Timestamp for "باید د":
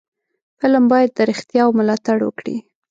0.91-1.19